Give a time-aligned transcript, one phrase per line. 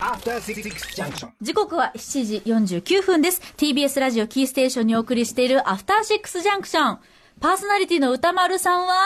[0.00, 0.62] After Six
[0.96, 1.28] Junction.
[1.40, 3.40] 時刻は7時49分です。
[3.56, 6.98] TBS ラジオキーステーションにお送りしているアフターシックスジャンクション。
[7.40, 8.96] パーソナリティの歌丸さんは、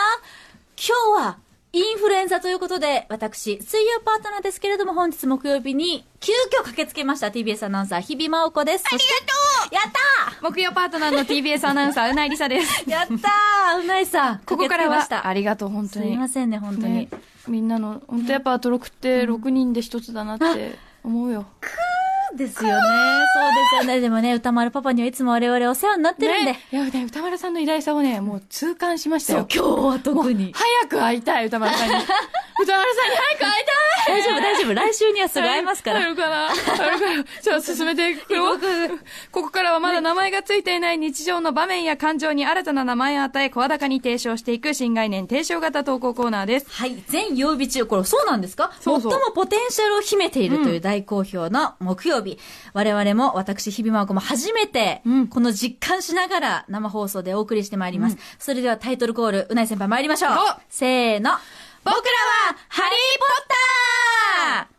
[0.75, 1.37] 今日は
[1.73, 8.83] インフルエンザということで、私、水曜パートナーですけれども、本日木曜日に急遽駆けつけました TBS アナウンサー、日比真央子です。
[8.87, 9.07] ありがと
[9.71, 12.83] うやった木曜パートナーの TBS アナウンサー、うないりさです。
[12.83, 15.07] ー やったーうないさん、 ここからは。
[15.25, 16.07] ありがとう、本当に。
[16.07, 16.93] すいませんね、本当に。
[16.93, 17.09] ね
[17.47, 21.45] みんなの、本当やっぱ、登録って6人で一つだなって思うよ。
[22.35, 22.81] ですよね。
[23.33, 23.99] そうですよね。
[23.99, 26.53] でもね、歌丸パパにはいつも我々お世話になってるんで。
[26.53, 29.47] ねいや、ね、歌丸さんの偉大さをね、もう痛感しましたよ、。
[29.53, 30.53] 今日は特に。
[30.53, 31.95] 早く会いたい、歌丸さんに。
[32.61, 34.73] 歌丸さんに早く会いたい大丈夫、大丈夫。
[34.73, 35.99] 来週にはすぐ会えますから。
[35.99, 36.77] あるかなあるか
[37.17, 38.57] なじゃあ進めていくよ。
[39.31, 46.67] ここからはまだ名前がついていない日常の場面や感情に新たな名前を与え、声高に提唱していく新概念提唱型投稿コーナーです。
[46.69, 47.03] はい。
[47.07, 48.71] 全曜日中、これそうなんですか？
[48.79, 52.39] そうそう最もポテンシャルを秘めているという大好評の木曜日。
[52.73, 58.17] 我々も、私、日比真央子も初めて、うんこの実感しながら生放送でお送りしてまいります。
[58.39, 60.35] それではタイトルコール、うない先輩参りましょうお。
[60.69, 61.31] せーの。
[61.83, 64.71] 僕らは、ハリーポッター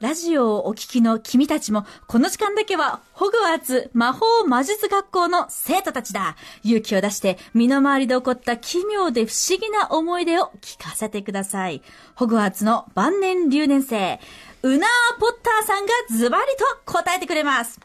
[0.00, 6.36] ラジオをお聞きの君たちも、この時間だけは、ホグワーツ魔法魔術学校の生徒たちだ。
[6.62, 11.82] 勇気を出して、身の回りで起こった奇妙で不思議な思い出を聞かせてください。
[12.14, 14.20] ホグワーツの晩年留年生、
[14.62, 17.80] ウナー・ポッターさんがズバリと答えてくれます。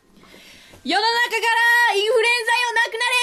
[0.85, 1.35] 世の中か
[1.89, 3.22] らインフルエンザよなくなれ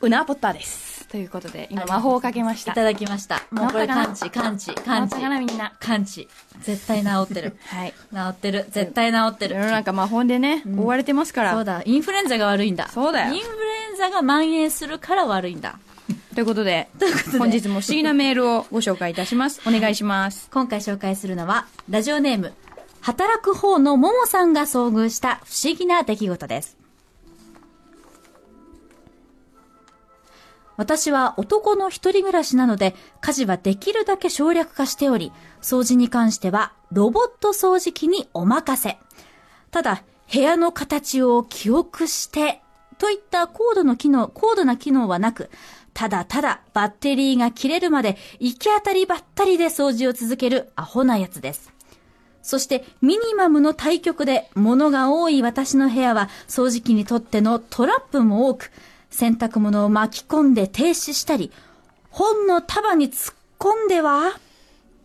[0.00, 1.06] うなポッターです。
[1.08, 2.72] ということで、今魔法をかけました。
[2.72, 3.42] いただきました。
[3.50, 4.06] もうこれ治ったかな？
[4.06, 5.20] 感知、感知、治感知った。
[5.20, 5.72] かなみんな。
[5.80, 6.28] 感知。
[6.60, 7.56] 絶対治ってる。
[7.66, 7.92] はい。
[7.92, 8.66] 治ってる。
[8.70, 9.56] 絶対治ってる。
[9.56, 11.52] 世の中魔法でね、追われてますから。
[11.52, 11.82] そうだ。
[11.84, 12.88] インフルエンザが悪いんだ。
[12.88, 15.78] そうだよインフルエンザが蔓延するから悪いんだ。
[16.34, 16.88] ということで、
[17.38, 19.60] 本日も不思議なメールをご紹介いたします。
[19.68, 20.48] お願いします。
[20.52, 22.54] 今回紹介するのは、ラジオネーム、
[23.00, 26.79] 働く方のももさんが遭遇した不思議な出来事です。
[30.80, 35.30] 私は男の一人暮らしなので、家事はできるだけ省略化しており、
[35.60, 38.96] 掃除に関してはロボット掃除機にお任せ。
[39.70, 40.02] ただ、
[40.32, 42.62] 部屋の形を記憶して、
[42.96, 45.50] といった高度の機能、高度な機能はなく、
[45.92, 51.74] ただただバッテリーが切れるまで行き当たりばったりで掃除を続けるアホなやつです。
[52.40, 58.70] そしてミニマムの対極で物が多い私の部屋は掃除機にとってのトラップも多く、
[59.10, 61.52] 洗濯物を巻き込んで停止したり、
[62.10, 64.32] 本の束に突っ込んでは、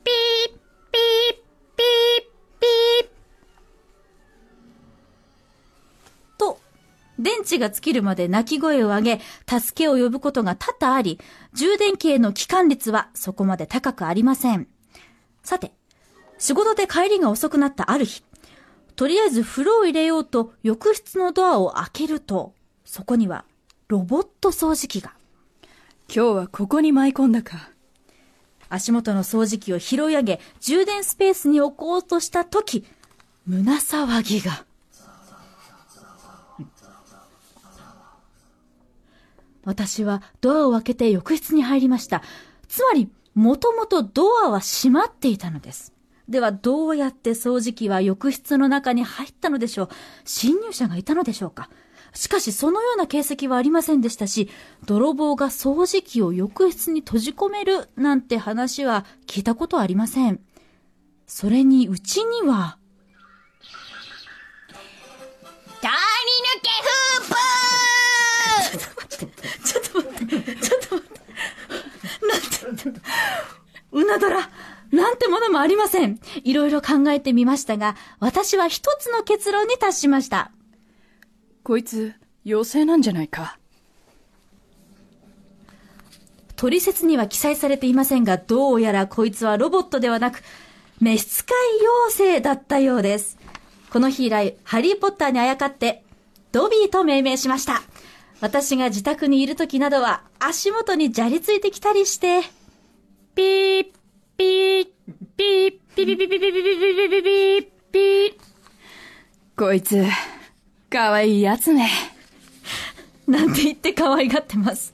[0.04, 1.36] ピー、ピー、
[1.76, 2.26] ピー、
[2.60, 3.10] ピー、
[6.38, 6.60] と、
[7.20, 11.20] 電池が尽きるまで泣き声を上げ、助けを呼ぶことが多々あり、
[11.54, 14.68] 充電器への帰還率はそこまで高くありません。
[15.44, 15.74] さて、
[16.38, 18.24] 仕事で帰りが遅くなったある日、
[18.96, 22.54] とりあえず風呂を入れようと浴室のドアを開けると、
[22.86, 23.46] そこには
[23.88, 25.14] ロボット掃除機が。
[26.08, 27.70] 今日はここに舞い込んだか。
[28.68, 32.84] 足元の掃除機を拾い上げ、充電スペースに置こうとしたとき、
[33.46, 34.66] 胸騒ぎが。
[39.64, 42.24] 私はドアを開けて浴室に入りました。
[42.68, 45.94] つまり、もともとドアは閉まっていたのです。
[46.28, 49.90] では、どうやって掃除機は浴室の中に入ったのでしょう？
[50.24, 51.70] 侵入者がいたのでしょうか？
[52.16, 54.50] しかし、そのような形跡はありませんでしたし、
[54.86, 60.40] 泥棒が掃除機を浴室に閉じ込めるなんて話は聞いたことはありません。
[61.28, 62.78] それに、うちには、
[65.82, 65.92] 通り
[66.52, 67.36] 抜けフー
[68.80, 69.06] プ
[69.66, 71.16] ちょっと待って、ちょっと待って。
[72.26, 73.02] なんて、
[73.92, 74.50] うなどら、
[74.92, 76.20] なんてものもありません。
[76.44, 80.52] いろいろ考えてみましたが、私は一つの結論に達しました。
[81.66, 82.14] こいつ、
[82.46, 83.58] 妖精なんじゃないか。
[86.56, 90.44] 取説には記載されていませんが、どうやらこいつはロボットではなく、
[91.02, 91.58] 召使い
[92.08, 93.40] 妖精だったようです。
[93.90, 96.04] この日以来、ハリーポッターにあやかって、
[96.52, 97.82] ドビーと命名しました。
[98.42, 102.42] 私が自宅にいる時などは、足元にじゃりついてきたりして、
[103.34, 103.86] ピー、
[104.38, 104.88] ピー、
[105.36, 108.38] ピー、ピー、ピー、ピー、ピー、ピー、ピー、ピー、ピー、ピー、ピー。
[109.58, 110.06] こいつ、
[110.96, 111.90] かわいいやつね。
[113.28, 114.94] なんて言って可愛がってます。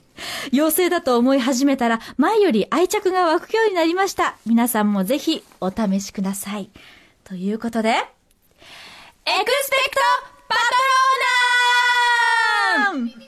[0.51, 4.36] 妖精だと思い始めたら、前より愛着が湧くようになりました。
[4.48, 6.71] 皆さんもぜひお試しください。
[7.24, 8.03] ということで、エク
[9.25, 10.01] スペクト
[10.48, 10.62] パト
[12.89, 13.12] ローナム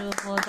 [0.00, 0.40] るほど。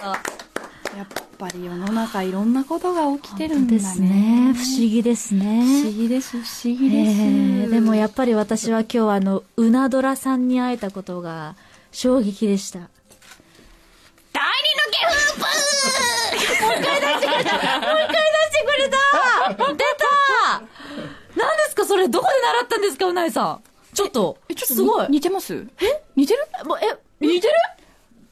[0.97, 3.77] やっぱり世の中いろんなことが起きてるんだね。
[3.77, 4.53] ですね。
[4.55, 5.63] 不思議ですね。
[5.83, 7.11] 不思議です、不思議です。
[7.21, 11.55] えーでもやっぱり私は今日はあの、うなドラさんに会えたことが
[11.91, 12.79] 衝撃でした。
[12.79, 15.41] 第二のゲフープ
[16.65, 17.27] もう一回出して
[18.65, 18.97] くれた
[19.49, 20.63] 出た
[21.35, 23.61] 何ですかそれどこで習ったんですかうないさん。
[23.93, 25.07] ちょっと、え、ちょっとすごい。
[25.09, 25.53] 似てます？
[25.81, 26.39] え似てる？
[26.65, 27.53] もうえ、似てる？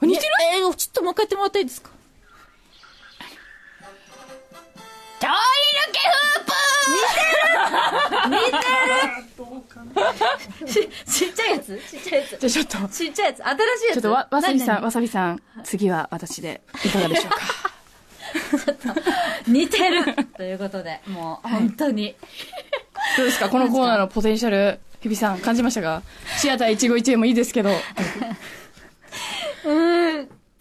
[0.02, 0.32] 似てる？
[0.54, 1.90] え、えちょっともう一回やってもらっていいですか？
[5.20, 6.50] 第二のゲフープ
[10.66, 12.48] ちちっちゃいやつちっちゃいやつ。
[12.48, 13.44] じゃあちょっと、ちっちゃいやつ。
[13.44, 13.94] 新しいやつ。
[13.94, 19.02] ちょっとわ、わさびさん、わさびさん、次は私で、いかがでしょうか々
[19.48, 20.04] 似てる
[20.38, 22.16] ということで、もう、本当に。
[23.18, 26.04] どうですかこのコーナーのポテンシャル、日比さん、感じましたか
[26.38, 27.72] シアター一期一会もいいですけど。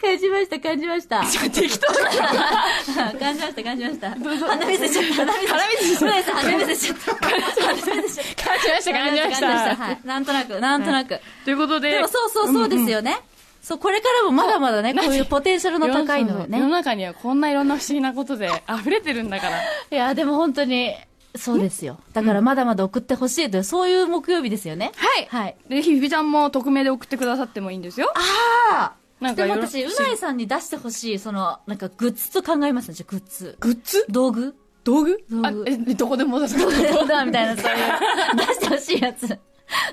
[0.01, 0.09] うん。
[0.09, 1.23] 感じました、感じました。
[1.49, 2.09] 適当だ
[3.19, 4.09] 感じました、感じました。
[4.11, 5.47] 鼻水ちゃった、鼻水。
[5.47, 7.15] 鼻水そうです、鼻水ちゃった。
[7.27, 8.43] 鼻水ちゃった。
[8.45, 9.75] 感じました、感じました。
[9.75, 9.99] はい。
[10.05, 11.19] なんとなく、なんとなく。
[11.43, 11.91] ということで。
[11.91, 13.19] でもそうそうそうですよね。
[13.61, 16.71] そう、これからもまだまだね、こういうポテンシャルの高いのよ世のね。
[16.71, 19.61] 中にはこんないろんな不思議なことで溢れてるんだから。
[19.61, 20.95] いや、でも本当に、
[21.35, 21.99] そうですよ。
[22.13, 24.91] だからまだまだ送ってほしいという、そういう木曜日ですよね。
[24.95, 25.55] はいはい。
[25.67, 28.11] で、ひびちゃんも匿名で送ってくださってもいいんですよ。
[28.15, 33.57] ああなんかでも私、うないさんに出してほしい、その、なんかグッズと考えますね、じゃあグッズ。
[33.59, 34.05] グッズ？
[34.09, 34.55] 道具。
[34.83, 35.23] 道具？
[35.29, 35.47] 道具。
[35.47, 36.61] あ、え、どこでも出すか？
[36.93, 37.77] どうだみたいな、そういう、
[38.37, 39.27] 出してほしいやつ。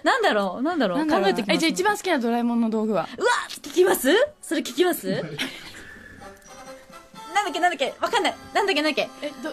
[0.04, 0.62] なんだろう？
[0.62, 1.06] なんだろう？
[1.06, 1.56] 考えてきます。
[1.56, 3.08] え、じゃあ一番好きなドラえもんの道具は？
[3.18, 4.08] うわ聞きます？
[4.40, 5.22] それ聞きます？
[7.46, 8.34] だっけなんだっけわかんない。
[8.52, 9.08] なんだっけなんだっけ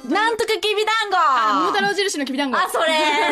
[0.10, 2.57] なんとかきびだんごあ、桃太郎印のきびだんご。
[2.57, 2.86] あ、それ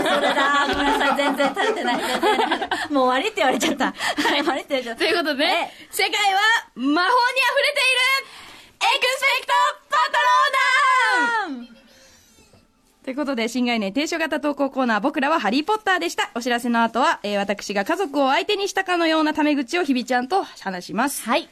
[0.04, 1.96] それだごめんなさい、全然垂れてない。
[2.94, 3.86] もう終わりって言われちゃった。
[3.86, 3.92] は
[4.38, 5.00] い、終わりって言われちゃった。
[5.00, 6.40] ということでえ、世界は
[6.76, 7.92] 魔法に溢れてい
[8.24, 8.42] る
[8.82, 9.54] エクスペクト
[9.90, 10.14] パト
[11.48, 11.68] ローナム
[13.04, 16.30] ということで、新概念提唱型投稿コーナー、僕らはハリーポッターでした。
[16.36, 21.24] お知らせの後は、えー私が家族を相手にしたかのようなタメ口を日比ちゃんと話します。
[21.24, 21.50] はい。